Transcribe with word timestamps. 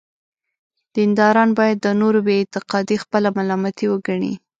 دینداران 0.95 1.49
باید 1.57 1.77
د 1.81 1.87
نورو 2.01 2.19
بې 2.25 2.33
اعتقادي 2.39 2.95
خپله 3.03 3.29
ملامتي 3.37 3.85
وګڼي. 3.89 4.33